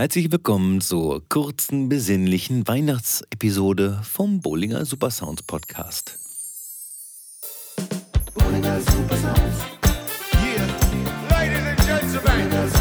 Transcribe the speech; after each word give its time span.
Herzlich 0.00 0.32
willkommen 0.32 0.80
zur 0.80 1.20
kurzen, 1.28 1.90
besinnlichen 1.90 2.66
Weihnachtsepisode 2.66 4.00
vom 4.02 4.40
Bollinger 4.40 4.86
Supersounds 4.86 5.42
Podcast. 5.42 6.18
Bollinger 8.32 8.80
Supersounds. 8.80 9.58
Yeah, 10.42 10.66
ladies 11.28 11.66
and 11.66 11.78
gentlemen. 11.86 12.79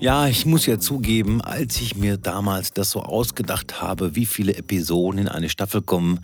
Ja, 0.00 0.28
ich 0.28 0.46
muss 0.46 0.64
ja 0.66 0.78
zugeben, 0.78 1.42
als 1.42 1.80
ich 1.80 1.96
mir 1.96 2.18
damals 2.18 2.72
das 2.72 2.90
so 2.90 3.02
ausgedacht 3.02 3.82
habe, 3.82 4.14
wie 4.14 4.26
viele 4.26 4.54
Episoden 4.54 5.18
in 5.18 5.26
eine 5.28 5.48
Staffel 5.48 5.82
kommen, 5.82 6.20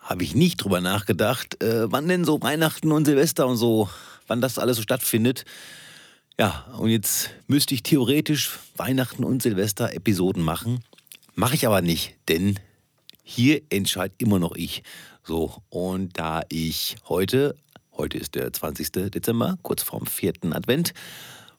habe 0.00 0.24
ich 0.24 0.34
nicht 0.34 0.56
drüber 0.56 0.80
nachgedacht, 0.80 1.62
äh, 1.62 1.92
wann 1.92 2.08
denn 2.08 2.24
so 2.24 2.42
Weihnachten 2.42 2.90
und 2.90 3.04
Silvester 3.04 3.46
und 3.46 3.56
so 3.56 3.88
wann 4.26 4.40
das 4.40 4.58
alles 4.58 4.78
so 4.78 4.82
stattfindet. 4.82 5.44
Ja, 6.40 6.66
und 6.76 6.90
jetzt 6.90 7.30
müsste 7.46 7.74
ich 7.74 7.84
theoretisch 7.84 8.58
Weihnachten 8.76 9.22
und 9.22 9.42
Silvester 9.42 9.92
Episoden 9.92 10.42
machen. 10.42 10.82
Mache 11.36 11.54
ich 11.54 11.68
aber 11.68 11.82
nicht, 11.82 12.16
denn 12.28 12.58
hier 13.22 13.62
entscheidet 13.70 14.20
immer 14.20 14.40
noch 14.40 14.56
ich. 14.56 14.82
So, 15.22 15.62
und 15.68 16.18
da 16.18 16.42
ich 16.48 16.96
heute, 17.08 17.54
heute 17.96 18.18
ist 18.18 18.34
der 18.34 18.52
20. 18.52 18.90
Dezember, 19.12 19.56
kurz 19.62 19.84
vorm 19.84 20.06
vierten 20.06 20.52
Advent, 20.52 20.94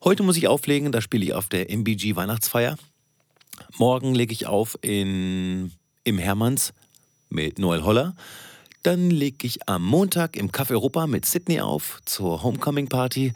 heute 0.06 0.24
muss 0.24 0.38
ich 0.38 0.48
auflegen, 0.48 0.92
da 0.92 1.02
spiele 1.02 1.26
ich 1.26 1.34
auf 1.34 1.50
der 1.50 1.70
MBG 1.70 2.16
Weihnachtsfeier. 2.16 2.78
Morgen 3.78 4.14
lege 4.14 4.32
ich 4.32 4.46
auf 4.46 4.78
in, 4.82 5.72
im 6.04 6.18
Hermanns 6.18 6.74
mit 7.30 7.60
Noel 7.60 7.84
Holler. 7.84 8.16
Dann 8.84 9.10
lege 9.10 9.48
ich 9.48 9.68
am 9.68 9.84
Montag 9.84 10.38
im 10.38 10.52
Café 10.52 10.72
Europa 10.72 11.08
mit 11.08 11.26
Sydney 11.26 11.60
auf 11.60 12.00
zur 12.06 12.44
Homecoming 12.44 12.88
Party. 12.88 13.34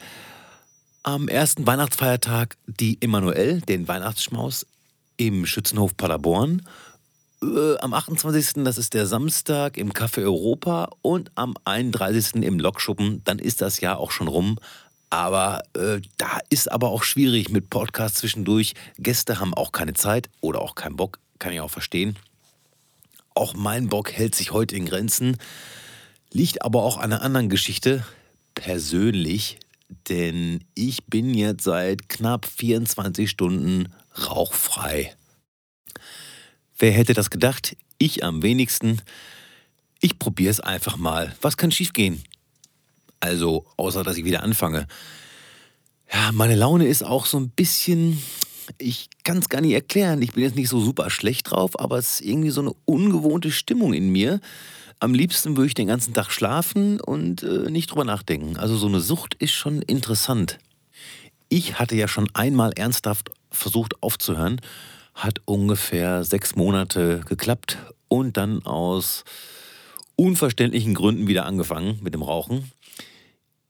Am 1.02 1.28
ersten 1.28 1.66
Weihnachtsfeiertag 1.66 2.56
die 2.66 3.02
Emanuel, 3.02 3.60
den 3.62 3.88
Weihnachtsschmaus 3.88 4.64
im 5.16 5.46
Schützenhof 5.46 5.96
Paderborn. 5.96 6.62
Äh, 7.42 7.78
am 7.78 7.94
28. 7.94 8.62
das 8.64 8.78
ist 8.78 8.94
der 8.94 9.06
Samstag 9.06 9.76
im 9.76 9.92
Café 9.92 10.22
Europa 10.22 10.90
und 11.02 11.32
am 11.34 11.54
31. 11.64 12.36
im 12.44 12.60
Lokschuppen. 12.60 13.22
Dann 13.24 13.38
ist 13.40 13.60
das 13.60 13.80
Jahr 13.80 13.98
auch 13.98 14.12
schon 14.12 14.28
rum. 14.28 14.58
Aber 15.10 15.62
äh, 15.74 16.00
da 16.16 16.38
ist 16.50 16.70
aber 16.70 16.88
auch 16.88 17.02
schwierig 17.02 17.50
mit 17.50 17.68
Podcast 17.68 18.18
zwischendurch. 18.18 18.74
Gäste 18.98 19.40
haben 19.40 19.52
auch 19.54 19.72
keine 19.72 19.94
Zeit 19.94 20.30
oder 20.40 20.62
auch 20.62 20.76
keinen 20.76 20.96
Bock, 20.96 21.18
kann 21.40 21.52
ich 21.52 21.60
auch 21.60 21.70
verstehen. 21.70 22.16
Auch 23.34 23.54
mein 23.54 23.88
Bock 23.88 24.12
hält 24.12 24.36
sich 24.36 24.52
heute 24.52 24.76
in 24.76 24.86
Grenzen, 24.86 25.36
liegt 26.32 26.62
aber 26.62 26.84
auch 26.84 26.96
an 26.96 27.12
einer 27.12 27.22
anderen 27.22 27.48
Geschichte, 27.48 28.04
persönlich, 28.54 29.58
denn 30.08 30.62
ich 30.74 31.04
bin 31.06 31.34
jetzt 31.34 31.64
seit 31.64 32.08
knapp 32.08 32.46
24 32.46 33.28
Stunden 33.28 33.92
rauchfrei. 34.28 35.14
Wer 36.78 36.92
hätte 36.92 37.14
das 37.14 37.30
gedacht? 37.30 37.76
Ich 37.98 38.24
am 38.24 38.42
wenigsten. 38.42 39.02
Ich 40.00 40.18
probiere 40.18 40.50
es 40.50 40.60
einfach 40.60 40.96
mal. 40.96 41.34
Was 41.40 41.56
kann 41.56 41.72
schiefgehen? 41.72 42.22
Also, 43.20 43.66
außer 43.76 44.02
dass 44.02 44.16
ich 44.16 44.24
wieder 44.24 44.42
anfange. 44.42 44.86
Ja, 46.12 46.32
meine 46.32 46.56
Laune 46.56 46.86
ist 46.86 47.04
auch 47.04 47.26
so 47.26 47.38
ein 47.38 47.50
bisschen 47.50 48.20
ich 48.78 49.08
kann 49.24 49.38
es 49.38 49.48
gar 49.48 49.60
nicht 49.60 49.72
erklären. 49.72 50.22
Ich 50.22 50.32
bin 50.32 50.42
jetzt 50.42 50.56
nicht 50.56 50.68
so 50.68 50.80
super 50.80 51.10
schlecht 51.10 51.50
drauf, 51.50 51.78
aber 51.78 51.98
es 51.98 52.20
ist 52.20 52.26
irgendwie 52.26 52.50
so 52.50 52.60
eine 52.60 52.72
ungewohnte 52.84 53.50
Stimmung 53.50 53.92
in 53.92 54.10
mir. 54.10 54.40
Am 54.98 55.14
liebsten 55.14 55.56
würde 55.56 55.68
ich 55.68 55.74
den 55.74 55.86
ganzen 55.86 56.12
Tag 56.14 56.30
schlafen 56.30 57.00
und 57.00 57.42
äh, 57.42 57.70
nicht 57.70 57.90
drüber 57.90 58.04
nachdenken. 58.04 58.56
Also 58.56 58.76
so 58.76 58.86
eine 58.86 59.00
Sucht 59.00 59.34
ist 59.34 59.52
schon 59.52 59.82
interessant. 59.82 60.58
Ich 61.48 61.78
hatte 61.78 61.96
ja 61.96 62.06
schon 62.06 62.28
einmal 62.34 62.72
ernsthaft 62.72 63.30
versucht 63.50 64.02
aufzuhören, 64.02 64.60
hat 65.14 65.40
ungefähr 65.46 66.22
sechs 66.22 66.54
Monate 66.54 67.22
geklappt 67.26 67.78
und 68.08 68.36
dann 68.36 68.64
aus 68.64 69.24
unverständlichen 70.16 70.94
Gründen 70.94 71.26
wieder 71.26 71.46
angefangen 71.46 71.98
mit 72.02 72.14
dem 72.14 72.22
Rauchen. 72.22 72.70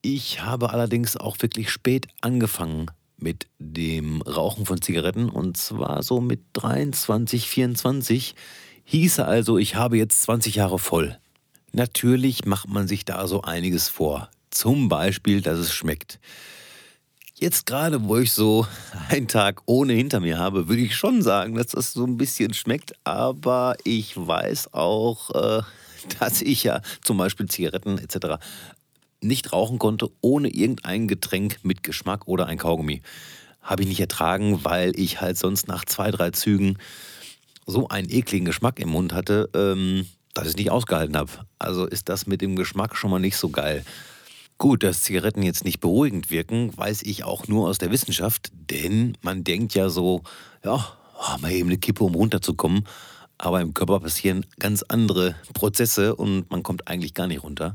Ich 0.02 0.42
habe 0.42 0.70
allerdings 0.70 1.18
auch 1.18 1.36
wirklich 1.40 1.70
spät 1.70 2.08
angefangen 2.22 2.86
mit 3.18 3.48
dem 3.58 4.22
Rauchen 4.22 4.64
von 4.64 4.80
Zigaretten 4.80 5.28
und 5.28 5.58
zwar 5.58 6.02
so 6.02 6.22
mit 6.22 6.40
23, 6.54 7.46
24. 7.46 8.34
Hieße 8.84 9.24
also, 9.24 9.58
ich 9.58 9.74
habe 9.74 9.98
jetzt 9.98 10.22
20 10.22 10.54
Jahre 10.54 10.78
voll. 10.78 11.18
Natürlich 11.72 12.46
macht 12.46 12.68
man 12.68 12.88
sich 12.88 13.04
da 13.04 13.26
so 13.26 13.42
einiges 13.42 13.90
vor. 13.90 14.30
Zum 14.50 14.88
Beispiel, 14.88 15.42
dass 15.42 15.58
es 15.58 15.74
schmeckt. 15.74 16.18
Jetzt 17.38 17.66
gerade, 17.66 18.02
wo 18.04 18.16
ich 18.16 18.32
so 18.32 18.66
einen 19.10 19.28
Tag 19.28 19.60
ohne 19.66 19.92
hinter 19.92 20.20
mir 20.20 20.38
habe, 20.38 20.68
würde 20.68 20.82
ich 20.82 20.96
schon 20.96 21.20
sagen, 21.20 21.56
dass 21.56 21.68
das 21.68 21.92
so 21.92 22.04
ein 22.06 22.16
bisschen 22.16 22.54
schmeckt. 22.54 22.94
Aber 23.04 23.76
ich 23.84 24.16
weiß 24.16 24.72
auch, 24.72 25.30
äh, 25.34 25.62
dass 26.18 26.40
ich 26.40 26.64
ja 26.64 26.80
zum 27.02 27.18
Beispiel 27.18 27.46
Zigaretten 27.46 27.98
etc 27.98 28.38
nicht 29.20 29.52
rauchen 29.52 29.78
konnte 29.78 30.10
ohne 30.20 30.48
irgendein 30.48 31.08
Getränk 31.08 31.58
mit 31.62 31.82
Geschmack 31.82 32.26
oder 32.26 32.46
ein 32.46 32.58
Kaugummi. 32.58 33.02
Habe 33.60 33.82
ich 33.82 33.88
nicht 33.88 34.00
ertragen, 34.00 34.64
weil 34.64 34.98
ich 34.98 35.20
halt 35.20 35.36
sonst 35.36 35.68
nach 35.68 35.84
zwei, 35.84 36.10
drei 36.10 36.30
Zügen 36.30 36.78
so 37.66 37.88
einen 37.88 38.10
ekligen 38.10 38.46
Geschmack 38.46 38.78
im 38.78 38.88
Mund 38.90 39.12
hatte, 39.12 39.50
ähm, 39.54 40.06
dass 40.34 40.44
ich 40.44 40.50
es 40.50 40.56
nicht 40.56 40.70
ausgehalten 40.70 41.16
habe. 41.16 41.30
Also 41.58 41.86
ist 41.86 42.08
das 42.08 42.26
mit 42.26 42.40
dem 42.40 42.56
Geschmack 42.56 42.96
schon 42.96 43.10
mal 43.10 43.20
nicht 43.20 43.36
so 43.36 43.50
geil. 43.50 43.84
Gut, 44.58 44.82
dass 44.82 45.02
Zigaretten 45.02 45.42
jetzt 45.42 45.64
nicht 45.64 45.80
beruhigend 45.80 46.30
wirken, 46.30 46.76
weiß 46.76 47.02
ich 47.02 47.24
auch 47.24 47.48
nur 47.48 47.68
aus 47.68 47.78
der 47.78 47.90
Wissenschaft, 47.90 48.50
denn 48.52 49.16
man 49.22 49.42
denkt 49.42 49.74
ja 49.74 49.88
so, 49.88 50.22
ja, 50.62 50.86
oh, 51.18 51.38
mal 51.40 51.52
eben 51.52 51.70
eine 51.70 51.78
Kippe, 51.78 52.04
um 52.04 52.14
runterzukommen. 52.14 52.86
Aber 53.38 53.62
im 53.62 53.72
Körper 53.72 54.00
passieren 54.00 54.44
ganz 54.58 54.82
andere 54.82 55.34
Prozesse 55.54 56.14
und 56.14 56.50
man 56.50 56.62
kommt 56.62 56.88
eigentlich 56.88 57.14
gar 57.14 57.26
nicht 57.26 57.42
runter. 57.42 57.74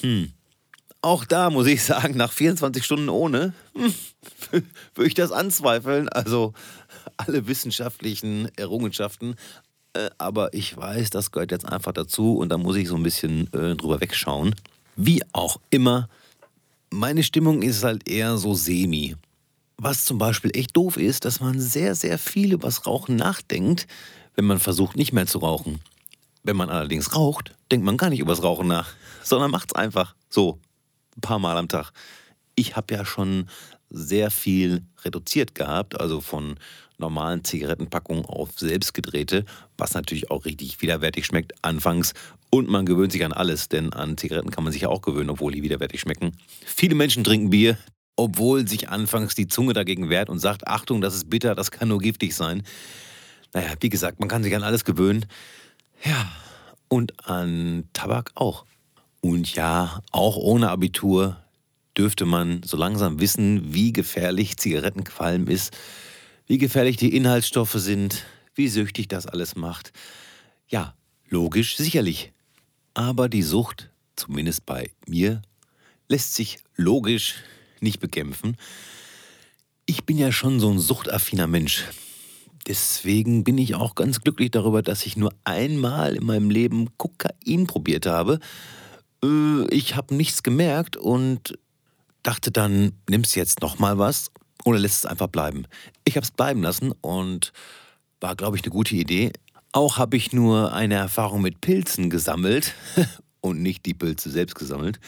Hm, 0.00 0.32
auch 1.02 1.24
da 1.24 1.50
muss 1.50 1.66
ich 1.66 1.82
sagen, 1.84 2.16
nach 2.16 2.32
24 2.32 2.84
Stunden 2.84 3.08
ohne, 3.08 3.52
hm, 3.74 3.94
würde 4.94 5.08
ich 5.08 5.14
das 5.14 5.32
anzweifeln. 5.32 6.08
Also 6.08 6.54
alle 7.16 7.46
wissenschaftlichen 7.46 8.50
Errungenschaften. 8.56 9.36
Äh, 9.92 10.10
aber 10.18 10.52
ich 10.54 10.76
weiß, 10.76 11.10
das 11.10 11.30
gehört 11.30 11.52
jetzt 11.52 11.66
einfach 11.66 11.92
dazu 11.92 12.36
und 12.36 12.50
da 12.50 12.58
muss 12.58 12.76
ich 12.76 12.88
so 12.88 12.96
ein 12.96 13.02
bisschen 13.02 13.52
äh, 13.52 13.76
drüber 13.76 14.00
wegschauen. 14.00 14.54
Wie 14.96 15.22
auch 15.32 15.60
immer, 15.70 16.08
meine 16.90 17.22
Stimmung 17.22 17.62
ist 17.62 17.84
halt 17.84 18.08
eher 18.08 18.36
so 18.36 18.54
semi. 18.54 19.16
Was 19.76 20.04
zum 20.04 20.18
Beispiel 20.18 20.50
echt 20.54 20.76
doof 20.76 20.96
ist, 20.96 21.24
dass 21.24 21.40
man 21.40 21.60
sehr, 21.60 21.94
sehr 21.94 22.18
viel 22.18 22.52
über 22.52 22.66
das 22.66 22.86
Rauchen 22.86 23.14
nachdenkt, 23.14 23.86
wenn 24.34 24.44
man 24.44 24.58
versucht, 24.58 24.96
nicht 24.96 25.12
mehr 25.12 25.26
zu 25.26 25.38
rauchen. 25.38 25.80
Wenn 26.42 26.56
man 26.56 26.70
allerdings 26.70 27.14
raucht, 27.14 27.54
denkt 27.70 27.86
man 27.86 27.96
gar 27.96 28.10
nicht 28.10 28.20
über 28.20 28.32
das 28.32 28.42
Rauchen 28.42 28.66
nach, 28.66 28.88
sondern 29.22 29.50
macht 29.50 29.70
es 29.70 29.74
einfach 29.76 30.14
so 30.28 30.58
ein 31.18 31.20
paar 31.20 31.38
Mal 31.38 31.56
am 31.56 31.68
Tag. 31.68 31.92
Ich 32.54 32.76
habe 32.76 32.94
ja 32.94 33.04
schon 33.04 33.48
sehr 33.90 34.30
viel 34.30 34.82
reduziert 35.04 35.54
gehabt, 35.54 36.00
also 36.00 36.20
von 36.20 36.56
normalen 36.98 37.44
Zigarettenpackungen 37.44 38.24
auf 38.24 38.50
selbstgedrehte, 38.56 39.44
was 39.76 39.94
natürlich 39.94 40.30
auch 40.30 40.44
richtig 40.44 40.80
widerwärtig 40.82 41.26
schmeckt 41.26 41.52
anfangs. 41.62 42.12
Und 42.50 42.68
man 42.68 42.86
gewöhnt 42.86 43.12
sich 43.12 43.24
an 43.24 43.32
alles, 43.32 43.68
denn 43.68 43.92
an 43.92 44.16
Zigaretten 44.16 44.50
kann 44.50 44.64
man 44.64 44.72
sich 44.72 44.82
ja 44.82 44.88
auch 44.88 45.02
gewöhnen, 45.02 45.30
obwohl 45.30 45.52
die 45.52 45.62
widerwärtig 45.62 46.00
schmecken. 46.00 46.32
Viele 46.64 46.94
Menschen 46.94 47.22
trinken 47.24 47.50
Bier, 47.50 47.78
obwohl 48.16 48.66
sich 48.66 48.88
anfangs 48.88 49.34
die 49.34 49.46
Zunge 49.46 49.74
dagegen 49.74 50.08
wehrt 50.10 50.28
und 50.28 50.38
sagt, 50.38 50.66
Achtung, 50.66 51.00
das 51.00 51.14
ist 51.14 51.30
bitter, 51.30 51.54
das 51.54 51.70
kann 51.70 51.88
nur 51.88 52.00
giftig 52.00 52.34
sein. 52.34 52.62
Naja, 53.54 53.74
wie 53.80 53.88
gesagt, 53.88 54.18
man 54.18 54.28
kann 54.28 54.42
sich 54.42 54.54
an 54.54 54.62
alles 54.62 54.84
gewöhnen. 54.84 55.26
Ja, 56.04 56.30
und 56.88 57.28
an 57.28 57.84
Tabak 57.92 58.32
auch. 58.34 58.64
Und 59.20 59.54
ja, 59.54 60.02
auch 60.12 60.36
ohne 60.36 60.70
Abitur 60.70 61.36
dürfte 61.96 62.24
man 62.24 62.62
so 62.62 62.76
langsam 62.76 63.20
wissen, 63.20 63.74
wie 63.74 63.92
gefährlich 63.92 64.56
Zigarettenqualm 64.56 65.48
ist, 65.48 65.76
wie 66.46 66.58
gefährlich 66.58 66.96
die 66.96 67.14
Inhaltsstoffe 67.14 67.74
sind, 67.74 68.24
wie 68.54 68.68
süchtig 68.68 69.08
das 69.08 69.26
alles 69.26 69.56
macht. 69.56 69.92
Ja, 70.68 70.94
logisch, 71.28 71.76
sicherlich. 71.76 72.32
Aber 72.94 73.28
die 73.28 73.42
Sucht, 73.42 73.90
zumindest 74.16 74.64
bei 74.64 74.90
mir, 75.06 75.42
lässt 76.08 76.34
sich 76.34 76.58
logisch 76.76 77.34
nicht 77.80 78.00
bekämpfen. 78.00 78.56
Ich 79.86 80.04
bin 80.04 80.18
ja 80.18 80.32
schon 80.32 80.60
so 80.60 80.70
ein 80.70 80.78
suchtaffiner 80.78 81.46
Mensch. 81.46 81.84
Deswegen 82.66 83.44
bin 83.44 83.58
ich 83.58 83.74
auch 83.74 83.94
ganz 83.94 84.20
glücklich 84.20 84.50
darüber, 84.50 84.82
dass 84.82 85.06
ich 85.06 85.16
nur 85.16 85.32
einmal 85.44 86.16
in 86.16 86.26
meinem 86.26 86.50
Leben 86.50 86.96
Kokain 86.98 87.66
probiert 87.66 88.06
habe 88.06 88.40
äh, 89.24 89.66
ich 89.70 89.96
habe 89.96 90.14
nichts 90.14 90.42
gemerkt 90.42 90.96
und 90.96 91.58
dachte 92.22 92.50
dann, 92.50 92.92
nimmst 93.08 93.36
jetzt 93.36 93.62
noch 93.62 93.78
mal 93.78 93.98
was 93.98 94.30
oder 94.64 94.78
lässt 94.78 94.98
es 94.98 95.06
einfach 95.06 95.28
bleiben. 95.28 95.66
Ich 96.04 96.16
habe 96.16 96.24
es 96.24 96.30
bleiben 96.30 96.62
lassen 96.62 96.92
und 97.00 97.52
War, 98.20 98.34
glaube 98.34 98.56
ich, 98.56 98.64
eine 98.64 98.72
gute 98.72 98.96
Idee. 98.96 99.32
Auch 99.72 99.96
habe 99.96 100.16
ich 100.16 100.32
nur 100.32 100.72
eine 100.72 100.94
Erfahrung 100.96 101.40
mit 101.40 101.60
Pilzen 101.60 102.10
gesammelt 102.10 102.74
und 103.40 103.62
nicht 103.62 103.86
die 103.86 103.94
Pilze 103.94 104.30
selbst 104.30 104.56
gesammelt. 104.56 104.98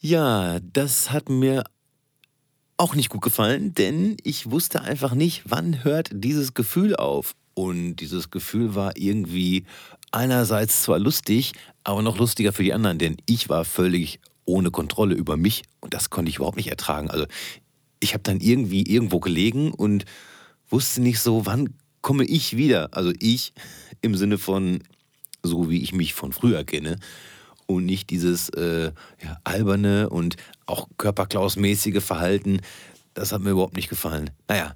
Ja, 0.00 0.58
das 0.60 1.10
hat 1.10 1.28
mir 1.28 1.64
auch 2.78 2.94
nicht 2.94 3.08
gut 3.08 3.22
gefallen, 3.22 3.74
denn 3.74 4.16
ich 4.22 4.50
wusste 4.50 4.82
einfach 4.82 5.14
nicht, 5.14 5.42
wann 5.46 5.84
hört 5.84 6.10
dieses 6.12 6.54
Gefühl 6.54 6.96
auf. 6.96 7.34
Und 7.54 7.96
dieses 7.96 8.30
Gefühl 8.30 8.74
war 8.74 8.96
irgendwie 8.96 9.64
einerseits 10.12 10.82
zwar 10.82 10.98
lustig, 10.98 11.52
aber 11.86 12.02
noch 12.02 12.18
lustiger 12.18 12.52
für 12.52 12.64
die 12.64 12.72
anderen, 12.72 12.98
denn 12.98 13.16
ich 13.26 13.48
war 13.48 13.64
völlig 13.64 14.18
ohne 14.44 14.72
Kontrolle 14.72 15.14
über 15.14 15.36
mich 15.36 15.62
und 15.80 15.94
das 15.94 16.10
konnte 16.10 16.28
ich 16.28 16.36
überhaupt 16.38 16.56
nicht 16.56 16.68
ertragen. 16.68 17.10
Also 17.10 17.26
ich 18.00 18.12
habe 18.12 18.24
dann 18.24 18.40
irgendwie 18.40 18.82
irgendwo 18.82 19.20
gelegen 19.20 19.70
und 19.70 20.04
wusste 20.68 21.00
nicht 21.00 21.20
so, 21.20 21.46
wann 21.46 21.74
komme 22.00 22.24
ich 22.24 22.56
wieder. 22.56 22.88
Also 22.90 23.12
ich 23.20 23.52
im 24.00 24.16
Sinne 24.16 24.36
von 24.36 24.82
so, 25.44 25.70
wie 25.70 25.80
ich 25.80 25.92
mich 25.92 26.12
von 26.12 26.32
früher 26.32 26.64
kenne 26.64 26.98
und 27.66 27.86
nicht 27.86 28.10
dieses 28.10 28.48
äh, 28.48 28.90
ja, 29.22 29.38
alberne 29.44 30.10
und 30.10 30.34
auch 30.66 30.88
körperklausmäßige 30.98 32.02
Verhalten. 32.02 32.62
Das 33.14 33.30
hat 33.30 33.42
mir 33.42 33.50
überhaupt 33.50 33.76
nicht 33.76 33.88
gefallen. 33.88 34.30
Naja, 34.48 34.74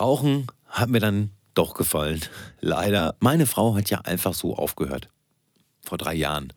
Rauchen 0.00 0.48
hat 0.66 0.90
mir 0.90 1.00
dann 1.00 1.30
doch 1.54 1.74
gefallen. 1.74 2.20
Leider. 2.60 3.14
Meine 3.20 3.46
Frau 3.46 3.76
hat 3.76 3.90
ja 3.90 4.00
einfach 4.00 4.34
so 4.34 4.56
aufgehört. 4.56 5.08
Vor 5.84 5.98
drei 5.98 6.14
Jahren. 6.14 6.52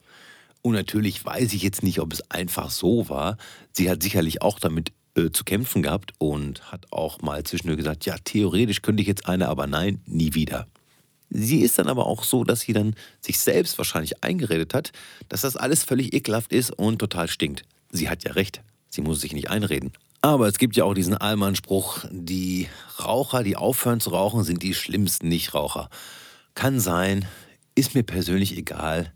Und 0.62 0.74
natürlich 0.74 1.24
weiß 1.24 1.54
ich 1.54 1.64
jetzt 1.64 1.84
nicht, 1.84 2.00
ob 2.00 2.12
es 2.14 2.30
einfach 2.32 2.70
so 2.70 3.10
war. 3.10 3.38
Sie 3.72 3.90
hat 3.90 4.04
sicherlich 4.04 4.42
auch 4.42 4.60
damit 4.60 4.92
äh, 5.16 5.32
zu 5.32 5.44
kämpfen 5.44 5.82
gehabt 5.82 6.14
und 6.18 6.72
hat 6.72 6.86
auch 6.92 7.22
mal 7.22 7.44
zwischendurch 7.44 7.78
gesagt, 7.78 8.06
ja, 8.06 8.16
theoretisch 8.24 8.82
könnte 8.82 9.02
ich 9.02 9.08
jetzt 9.08 9.28
eine, 9.28 9.48
aber 9.48 9.68
nein, 9.68 10.02
nie 10.06 10.34
wieder. 10.34 10.68
Sie 11.30 11.60
ist 11.60 11.78
dann 11.78 11.88
aber 11.88 12.06
auch 12.06 12.24
so, 12.24 12.44
dass 12.44 12.62
sie 12.62 12.74
dann 12.74 12.96
sich 13.20 13.40
selbst 13.40 13.78
wahrscheinlich 13.78 14.24
eingeredet 14.24 14.74
hat, 14.74 14.92
dass 15.28 15.42
das 15.42 15.58
alles 15.58 15.84
völlig 15.84 16.14
ekelhaft 16.14 16.54
ist 16.54 16.72
und 16.72 17.00
total 17.00 17.28
stinkt. 17.28 17.64
Sie 17.92 18.10
hat 18.10 18.24
ja 18.24 18.34
recht. 18.34 18.62
Sie 18.90 19.02
muss 19.02 19.22
sich 19.22 19.34
nicht 19.34 19.50
einreden. 19.50 19.92
Aber 20.22 20.48
es 20.48 20.58
gibt 20.58 20.76
ja 20.76 20.84
auch 20.84 20.94
diesen 20.94 21.16
Allmann-Spruch, 21.16 22.06
die 22.12 22.68
Raucher, 23.00 23.44
die 23.44 23.56
aufhören 23.56 24.00
zu 24.00 24.12
rauchen, 24.12 24.44
sind 24.44 24.64
die 24.64 24.74
schlimmsten 24.74 25.28
Nichtraucher. 25.28 25.90
Kann 26.56 26.80
sein, 26.80 27.26
ist 27.76 27.94
mir 27.94 28.04
persönlich 28.04 28.58
egal. 28.58 29.14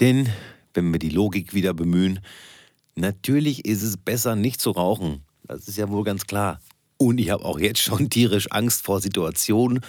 Denn, 0.00 0.28
wenn 0.74 0.92
wir 0.92 0.98
die 0.98 1.10
Logik 1.10 1.54
wieder 1.54 1.74
bemühen, 1.74 2.20
natürlich 2.94 3.64
ist 3.64 3.82
es 3.82 3.96
besser, 3.96 4.36
nicht 4.36 4.60
zu 4.60 4.70
rauchen. 4.70 5.22
Das 5.46 5.68
ist 5.68 5.78
ja 5.78 5.88
wohl 5.90 6.04
ganz 6.04 6.26
klar. 6.26 6.60
Und 6.96 7.18
ich 7.18 7.30
habe 7.30 7.44
auch 7.44 7.58
jetzt 7.58 7.80
schon 7.80 8.10
tierisch 8.10 8.50
Angst 8.50 8.82
vor 8.82 9.00
Situationen, 9.00 9.80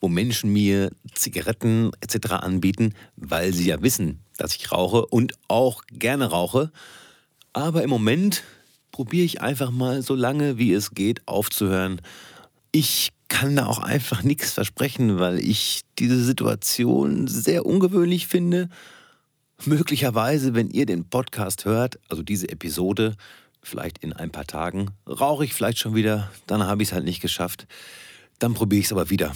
wo 0.00 0.08
Menschen 0.08 0.52
mir 0.52 0.90
Zigaretten 1.14 1.90
etc. 2.00 2.32
anbieten, 2.32 2.94
weil 3.16 3.54
sie 3.54 3.68
ja 3.68 3.80
wissen, 3.82 4.20
dass 4.36 4.54
ich 4.54 4.70
rauche 4.72 5.06
und 5.06 5.34
auch 5.48 5.82
gerne 5.90 6.26
rauche. 6.26 6.70
Aber 7.52 7.82
im 7.82 7.90
Moment 7.90 8.42
probiere 8.90 9.24
ich 9.24 9.40
einfach 9.40 9.70
mal 9.70 10.02
so 10.02 10.14
lange 10.14 10.58
wie 10.58 10.72
es 10.72 10.90
geht 10.90 11.26
aufzuhören. 11.26 12.00
Ich 12.70 13.10
kann 13.28 13.56
da 13.56 13.66
auch 13.66 13.78
einfach 13.78 14.22
nichts 14.22 14.52
versprechen, 14.52 15.18
weil 15.18 15.38
ich 15.38 15.82
diese 15.98 16.22
Situation 16.22 17.26
sehr 17.26 17.66
ungewöhnlich 17.66 18.26
finde. 18.26 18.68
Möglicherweise, 19.64 20.54
wenn 20.54 20.70
ihr 20.70 20.86
den 20.86 21.08
Podcast 21.08 21.64
hört, 21.64 21.98
also 22.08 22.22
diese 22.22 22.48
Episode, 22.48 23.16
vielleicht 23.62 23.98
in 23.98 24.12
ein 24.12 24.30
paar 24.30 24.46
Tagen, 24.46 24.90
rauche 25.06 25.44
ich 25.44 25.54
vielleicht 25.54 25.78
schon 25.78 25.94
wieder, 25.94 26.30
dann 26.46 26.64
habe 26.64 26.82
ich 26.82 26.88
es 26.88 26.92
halt 26.92 27.04
nicht 27.04 27.20
geschafft. 27.20 27.66
Dann 28.38 28.54
probiere 28.54 28.80
ich 28.80 28.86
es 28.86 28.92
aber 28.92 29.10
wieder. 29.10 29.34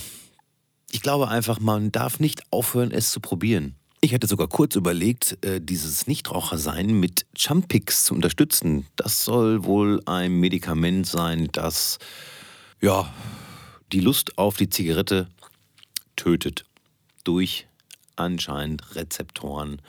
Ich 0.90 1.02
glaube 1.02 1.28
einfach, 1.28 1.60
man 1.60 1.92
darf 1.92 2.20
nicht 2.20 2.42
aufhören, 2.50 2.90
es 2.90 3.10
zu 3.10 3.20
probieren. 3.20 3.74
Ich 4.00 4.14
hatte 4.14 4.26
sogar 4.26 4.48
kurz 4.48 4.76
überlegt, 4.76 5.44
äh, 5.44 5.60
dieses 5.60 6.06
Nichtrauchersein 6.06 6.98
mit 7.00 7.26
Chumpix 7.34 8.04
zu 8.04 8.14
unterstützen. 8.14 8.86
Das 8.96 9.24
soll 9.24 9.64
wohl 9.64 10.00
ein 10.06 10.38
Medikament 10.38 11.06
sein, 11.06 11.48
das 11.52 11.98
ja 12.80 13.12
die 13.92 14.00
Lust 14.00 14.38
auf 14.38 14.56
die 14.56 14.68
Zigarette 14.68 15.28
tötet. 16.16 16.64
Durch 17.24 17.67
anscheinend 18.18 18.94
Rezeptoren. 18.94 19.80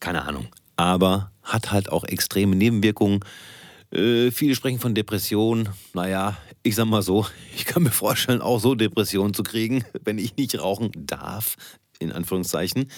Keine 0.00 0.22
Ahnung. 0.22 0.48
Aber 0.76 1.30
hat 1.42 1.72
halt 1.72 1.90
auch 1.90 2.04
extreme 2.04 2.56
Nebenwirkungen. 2.56 3.20
Äh, 3.90 4.30
viele 4.30 4.54
sprechen 4.54 4.80
von 4.80 4.94
Depressionen. 4.94 5.68
Naja, 5.92 6.36
ich 6.62 6.74
sag 6.74 6.86
mal 6.86 7.02
so, 7.02 7.26
ich 7.56 7.64
kann 7.64 7.82
mir 7.82 7.90
vorstellen, 7.90 8.40
auch 8.40 8.58
so 8.58 8.74
Depressionen 8.74 9.34
zu 9.34 9.42
kriegen, 9.42 9.84
wenn 10.04 10.18
ich 10.18 10.36
nicht 10.36 10.58
rauchen 10.60 10.90
darf, 10.96 11.56
in 11.98 12.12
Anführungszeichen. 12.12 12.90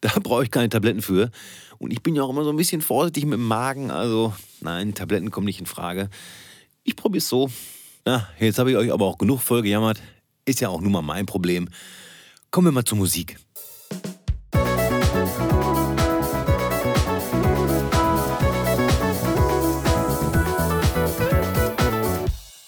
Da 0.00 0.10
brauche 0.22 0.44
ich 0.44 0.50
keine 0.50 0.68
Tabletten 0.68 1.02
für. 1.02 1.30
Und 1.78 1.92
ich 1.92 2.02
bin 2.02 2.14
ja 2.16 2.22
auch 2.22 2.30
immer 2.30 2.44
so 2.44 2.50
ein 2.50 2.56
bisschen 2.56 2.80
vorsichtig 2.80 3.24
mit 3.24 3.34
dem 3.34 3.46
Magen. 3.46 3.90
Also, 3.90 4.34
nein, 4.60 4.94
Tabletten 4.94 5.30
kommen 5.30 5.46
nicht 5.46 5.60
in 5.60 5.66
Frage. 5.66 6.08
Ich 6.82 6.96
probiere 6.96 7.18
es 7.18 7.28
so. 7.28 7.50
Na, 8.04 8.28
jetzt 8.38 8.58
habe 8.58 8.70
ich 8.70 8.76
euch 8.76 8.92
aber 8.92 9.04
auch 9.04 9.18
genug 9.18 9.40
voll 9.40 9.62
gejammert. 9.62 10.00
Ist 10.44 10.60
ja 10.60 10.70
auch 10.70 10.80
nur 10.80 10.90
mal 10.90 11.02
mein 11.02 11.26
Problem. 11.26 11.68
Kommen 12.50 12.68
wir 12.68 12.72
mal 12.72 12.84
zur 12.84 12.96
Musik. 12.96 13.38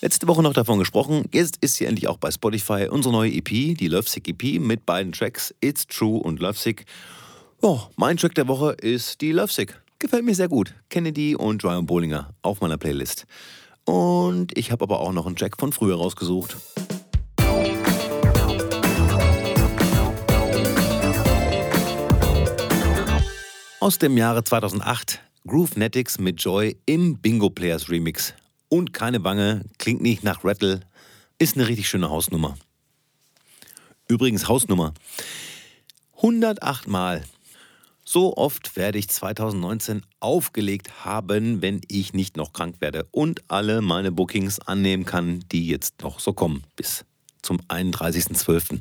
Letzte 0.02 0.26
Woche 0.28 0.42
noch 0.42 0.54
davon 0.54 0.78
gesprochen, 0.78 1.26
jetzt 1.30 1.58
ist 1.60 1.74
sie 1.74 1.84
endlich 1.84 2.08
auch 2.08 2.16
bei 2.16 2.30
Spotify, 2.30 2.88
unsere 2.90 3.12
neue 3.12 3.32
EP, 3.32 3.76
die 3.76 3.88
Lovesick 3.88 4.28
EP 4.28 4.58
mit 4.58 4.86
beiden 4.86 5.12
Tracks 5.12 5.54
It's 5.60 5.86
True 5.86 6.20
und 6.20 6.40
Lovesick. 6.40 6.86
Oh, 7.60 7.80
mein 7.96 8.16
Track 8.16 8.34
der 8.34 8.48
Woche 8.48 8.72
ist 8.72 9.20
die 9.20 9.32
Lovesick. 9.32 9.78
Gefällt 9.98 10.24
mir 10.24 10.34
sehr 10.34 10.48
gut. 10.48 10.74
Kennedy 10.88 11.36
und 11.36 11.62
Ryan 11.62 11.84
Bollinger 11.84 12.32
auf 12.40 12.62
meiner 12.62 12.78
Playlist. 12.78 13.26
Und 13.84 14.56
ich 14.56 14.72
habe 14.72 14.84
aber 14.84 15.00
auch 15.00 15.12
noch 15.12 15.26
einen 15.26 15.36
Track 15.36 15.60
von 15.60 15.70
früher 15.70 15.96
rausgesucht. 15.96 16.56
Aus 23.80 23.98
dem 23.98 24.16
Jahre 24.16 24.44
2008 24.44 25.20
Groove 25.46 25.76
Netics 25.76 26.18
mit 26.18 26.42
Joy 26.42 26.78
im 26.86 27.18
Bingo 27.18 27.50
Players 27.50 27.90
Remix. 27.90 28.34
Und 28.70 28.92
keine 28.92 29.18
Bange, 29.18 29.64
klingt 29.78 30.00
nicht 30.00 30.22
nach 30.22 30.44
Rattle, 30.44 30.80
ist 31.38 31.56
eine 31.56 31.66
richtig 31.66 31.88
schöne 31.88 32.08
Hausnummer. 32.08 32.56
Übrigens 34.06 34.46
Hausnummer. 34.46 34.94
108 36.16 36.86
Mal. 36.86 37.24
So 38.04 38.36
oft 38.36 38.76
werde 38.76 38.98
ich 38.98 39.08
2019 39.08 40.02
aufgelegt 40.20 41.04
haben, 41.04 41.62
wenn 41.62 41.80
ich 41.88 42.12
nicht 42.12 42.36
noch 42.36 42.52
krank 42.52 42.76
werde 42.80 43.08
und 43.10 43.42
alle 43.48 43.82
meine 43.82 44.12
Bookings 44.12 44.60
annehmen 44.60 45.04
kann, 45.04 45.44
die 45.50 45.66
jetzt 45.66 46.02
noch 46.02 46.20
so 46.20 46.32
kommen 46.32 46.62
bis 46.76 47.04
zum 47.42 47.58
31.12. 47.62 48.80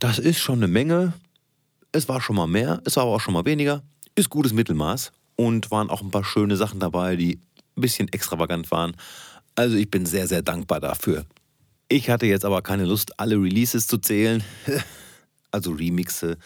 Das 0.00 0.18
ist 0.18 0.40
schon 0.40 0.58
eine 0.58 0.68
Menge. 0.68 1.12
Es 1.92 2.08
war 2.08 2.20
schon 2.20 2.36
mal 2.36 2.48
mehr, 2.48 2.82
es 2.84 2.96
war 2.96 3.04
aber 3.04 3.12
auch 3.12 3.20
schon 3.20 3.34
mal 3.34 3.44
weniger. 3.44 3.84
Ist 4.16 4.30
gutes 4.30 4.52
Mittelmaß 4.52 5.12
und 5.36 5.70
waren 5.70 5.90
auch 5.90 6.02
ein 6.02 6.10
paar 6.10 6.24
schöne 6.24 6.56
Sachen 6.56 6.80
dabei, 6.80 7.14
die 7.14 7.38
ein 7.76 7.80
bisschen 7.80 8.08
extravagant 8.12 8.70
waren. 8.70 8.96
Also 9.54 9.76
ich 9.76 9.90
bin 9.90 10.06
sehr, 10.06 10.26
sehr 10.26 10.42
dankbar 10.42 10.80
dafür. 10.80 11.24
Ich 11.88 12.10
hatte 12.10 12.26
jetzt 12.26 12.44
aber 12.44 12.62
keine 12.62 12.84
Lust, 12.84 13.18
alle 13.18 13.36
Releases 13.36 13.86
zu 13.86 13.98
zählen. 13.98 14.42
also 15.50 15.72
Remixe, 15.72 16.36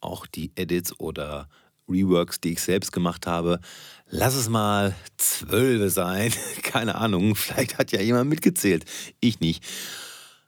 auch 0.00 0.26
die 0.26 0.52
Edits 0.54 0.98
oder 1.00 1.48
Reworks, 1.88 2.40
die 2.40 2.52
ich 2.52 2.60
selbst 2.60 2.92
gemacht 2.92 3.26
habe. 3.26 3.60
Lass 4.08 4.34
es 4.34 4.48
mal 4.48 4.94
zwölf 5.16 5.92
sein. 5.92 6.32
Keine 6.62 6.94
Ahnung, 6.94 7.34
vielleicht 7.34 7.78
hat 7.78 7.92
ja 7.92 8.00
jemand 8.00 8.30
mitgezählt. 8.30 8.84
Ich 9.20 9.40
nicht. 9.40 9.64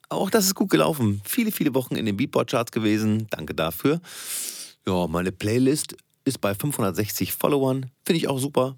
Auch 0.08 0.30
das 0.30 0.46
ist 0.46 0.54
gut 0.54 0.70
gelaufen. 0.70 1.22
Viele, 1.24 1.52
viele 1.52 1.74
Wochen 1.74 1.96
in 1.96 2.06
den 2.06 2.16
Beatport-Charts 2.16 2.72
gewesen. 2.72 3.26
Danke 3.30 3.54
dafür. 3.54 4.00
Ja, 4.86 5.06
meine 5.06 5.32
Playlist 5.32 5.96
ist 6.24 6.40
bei 6.40 6.54
560 6.54 7.32
Followern. 7.32 7.90
Finde 8.04 8.18
ich 8.18 8.28
auch 8.28 8.38
super. 8.38 8.76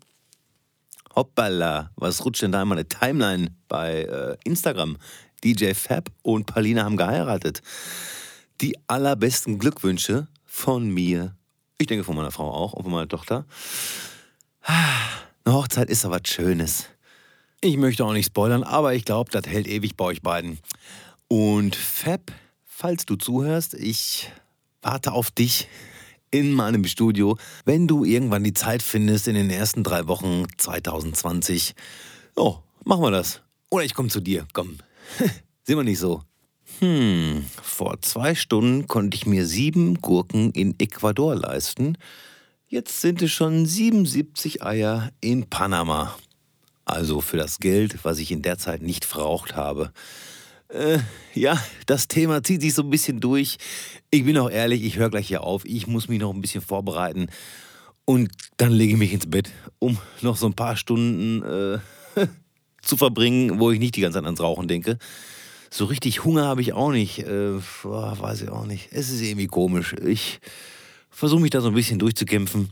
Hoppala, 1.15 1.91
was 1.97 2.25
rutscht 2.25 2.43
denn 2.43 2.53
da 2.53 2.63
in 2.63 2.69
meine 2.69 2.89
Timeline 2.89 3.55
bei 3.69 4.03
äh, 4.03 4.37
Instagram? 4.45 4.97
DJ 5.45 5.75
Fab 5.75 6.11
und 6.23 6.47
Paulina 6.47 6.85
haben 6.85 6.97
geheiratet. 6.97 7.63
Die 8.61 8.77
allerbesten 8.87 9.59
Glückwünsche 9.59 10.29
von 10.45 10.89
mir. 10.89 11.35
Ich 11.79 11.87
denke 11.87 12.05
von 12.05 12.15
meiner 12.15 12.31
Frau 12.31 12.51
auch 12.51 12.73
und 12.75 12.85
von 12.85 12.93
meiner 12.93 13.09
Tochter. 13.09 13.45
Eine 14.63 15.57
Hochzeit 15.57 15.91
ist 15.91 16.05
aber 16.05 16.21
was 16.23 16.33
Schönes. 16.33 16.87
Ich 17.61 17.77
möchte 17.77 18.05
auch 18.05 18.13
nicht 18.13 18.27
spoilern, 18.27 18.63
aber 18.63 18.95
ich 18.95 19.05
glaube, 19.05 19.31
das 19.31 19.47
hält 19.47 19.67
ewig 19.67 19.97
bei 19.97 20.05
euch 20.05 20.23
beiden. 20.23 20.59
Und 21.29 21.77
Fab, 21.77 22.33
falls 22.65 23.07
du 23.07 23.17
zuhörst, 23.17 23.75
ich 23.75 24.31
warte 24.81 25.13
auf 25.13 25.31
dich 25.31 25.69
in 26.33 26.53
meinem 26.53 26.85
Studio, 26.85 27.37
wenn 27.65 27.87
du 27.87 28.05
irgendwann 28.05 28.43
die 28.43 28.55
Zeit 28.55 28.83
findest 28.83 29.29
in 29.29 29.35
den 29.35 29.51
ersten 29.51 29.85
drei 29.85 30.09
Wochen 30.09 30.47
2020. 30.57 31.75
Oh, 32.35 32.57
machen 32.85 33.03
wir 33.03 33.13
das. 33.13 33.43
Oder 33.71 33.85
ich 33.85 33.95
komme 33.95 34.09
zu 34.09 34.21
dir. 34.21 34.47
Komm, 34.53 34.79
sind 35.63 35.77
wir 35.77 35.85
nicht 35.85 36.01
so. 36.01 36.23
Hm, 36.81 37.45
vor 37.63 38.01
zwei 38.01 38.35
Stunden 38.35 38.89
konnte 38.89 39.17
ich 39.17 39.27
mir 39.27 39.47
sieben 39.47 40.01
Gurken 40.01 40.51
in 40.53 40.75
Ecuador 40.81 41.37
leisten. 41.37 41.99
Jetzt 42.67 43.03
sind 43.03 43.21
es 43.21 43.31
schon 43.31 43.67
77 43.67 44.63
Eier 44.63 45.13
in 45.21 45.49
Panama. 45.49 46.17
Also 46.87 47.21
für 47.21 47.37
das 47.37 47.59
Geld, 47.59 48.05
was 48.05 48.19
ich 48.19 48.33
in 48.33 48.43
der 48.43 48.59
Zeit 48.59 48.81
nicht 48.83 49.05
verraucht 49.05 49.55
habe. 49.55 49.93
Äh, 50.73 51.01
ja, 51.35 51.63
das 51.87 52.09
Thema 52.09 52.43
zieht 52.43 52.63
sich 52.63 52.75
so 52.75 52.83
ein 52.83 52.91
bisschen 52.91 53.21
durch. 53.21 53.59
Ich 54.11 54.25
bin 54.25 54.39
auch 54.39 54.51
ehrlich, 54.51 54.83
ich 54.83 54.97
höre 54.97 55.11
gleich 55.11 55.29
hier 55.29 55.43
auf. 55.43 55.65
Ich 55.65 55.87
muss 55.87 56.09
mich 56.09 56.21
noch 56.21 56.33
ein 56.33 56.41
bisschen 56.41 56.63
vorbereiten. 56.63 57.29
Und 58.05 58.33
dann 58.57 58.73
lege 58.73 58.95
ich 58.95 58.99
mich 58.99 59.13
ins 59.13 59.29
Bett, 59.29 59.51
um 59.79 59.99
noch 60.23 60.37
so 60.37 60.47
ein 60.47 60.55
paar 60.55 60.77
Stunden 60.77 61.43
äh, 61.43 61.79
zu 62.83 62.97
verbringen, 62.97 63.61
wo 63.61 63.71
ich 63.71 63.79
nicht 63.79 63.97
die 63.97 64.01
ganze 64.01 64.19
Zeit 64.19 64.25
ans 64.25 64.41
Rauchen 64.41 64.67
denke. 64.67 64.99
So 65.71 65.85
richtig 65.85 66.25
Hunger 66.25 66.45
habe 66.47 66.63
ich 66.63 66.73
auch 66.73 66.91
nicht. 66.91 67.21
Äh, 67.21 67.59
weiß 67.85 68.43
ich 68.43 68.49
auch 68.49 68.67
nicht. 68.67 68.89
Es 68.93 69.11
ist 69.11 69.21
irgendwie 69.21 69.47
komisch. 69.47 69.95
Ich 70.05 70.41
versuche 71.11 71.41
mich 71.41 71.51
da 71.51 71.61
so 71.61 71.69
ein 71.69 71.75
bisschen 71.75 71.99
durchzukämpfen. 71.99 72.71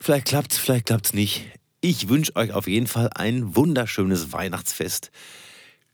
Vielleicht 0.00 0.26
klappt 0.26 0.52
es, 0.52 0.58
vielleicht 0.58 0.86
klappt 0.86 1.06
es 1.06 1.12
nicht. 1.12 1.44
Ich 1.80 2.08
wünsche 2.08 2.34
euch 2.36 2.52
auf 2.52 2.66
jeden 2.66 2.86
Fall 2.86 3.10
ein 3.14 3.56
wunderschönes 3.56 4.32
Weihnachtsfest. 4.32 5.10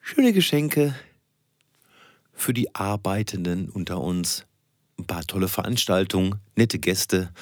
Schöne 0.08 0.32
Geschenke 0.32 0.94
für 2.32 2.54
die 2.54 2.72
Arbeitenden 2.76 3.68
unter 3.68 4.00
uns. 4.00 4.46
Ein 5.00 5.04
paar 5.04 5.26
tolle 5.26 5.48
Veranstaltungen, 5.48 6.36
nette 6.54 6.78
Gäste. 6.78 7.32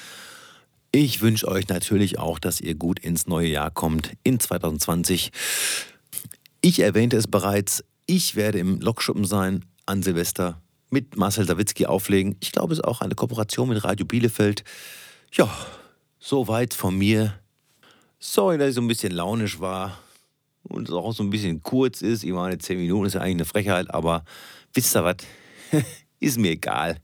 Ich 0.91 1.21
wünsche 1.21 1.47
euch 1.47 1.67
natürlich 1.67 2.17
auch, 2.17 2.39
dass 2.39 2.59
ihr 2.59 2.73
gut 2.73 2.97
ins 2.97 3.27
neue 3.27 3.49
Jahr 3.49 3.69
kommt, 3.69 4.13
in 4.23 4.39
2020. 4.39 5.31
Ich 6.61 6.79
erwähnte 6.79 7.17
es 7.17 7.27
bereits, 7.27 7.83
ich 8.07 8.35
werde 8.35 8.57
im 8.57 8.81
Lokschuppen 8.81 9.25
sein 9.25 9.63
an 9.85 10.01
Silvester 10.01 10.59
mit 10.89 11.17
Marcel 11.17 11.45
Sawicki 11.45 11.85
auflegen. 11.85 12.35
Ich 12.39 12.51
glaube, 12.51 12.73
es 12.73 12.79
ist 12.79 12.85
auch 12.85 13.01
eine 13.01 13.13
Kooperation 13.13 13.69
mit 13.69 13.83
Radio 13.83 14.07
Bielefeld. 14.07 14.63
Ja, 15.33 15.55
soweit 16.17 16.73
von 16.73 16.97
mir. 16.97 17.39
Sorry, 18.17 18.57
dass 18.57 18.69
ich 18.69 18.75
so 18.75 18.81
ein 18.81 18.87
bisschen 18.87 19.13
launisch 19.13 19.59
war 19.59 19.99
und 20.67 20.89
es 20.89 20.93
auch 20.95 21.13
so 21.13 21.23
ein 21.23 21.29
bisschen 21.29 21.63
kurz 21.63 22.01
ist. 22.01 22.23
Ich 22.23 22.31
meine, 22.31 22.57
10 22.57 22.77
Minuten 22.77 23.05
ist 23.05 23.13
ja 23.13 23.21
eigentlich 23.21 23.35
eine 23.35 23.45
Frechheit, 23.45 23.93
aber 23.93 24.23
wisst 24.73 24.95
ihr 24.95 25.03
was? 25.03 25.17
ist 26.19 26.37
mir 26.37 26.51
egal. 26.51 26.97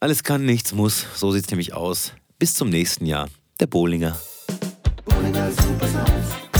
Alles 0.00 0.22
kann, 0.22 0.44
nichts 0.44 0.72
muss. 0.72 1.06
So 1.14 1.30
sieht 1.32 1.44
es 1.44 1.50
nämlich 1.50 1.74
aus. 1.74 2.12
Bis 2.38 2.54
zum 2.54 2.70
nächsten 2.70 3.06
Jahr. 3.06 3.28
Der 3.60 3.66
Bohlinger. 3.66 4.18
Bohlinger 5.04 5.50
Super. 5.52 6.51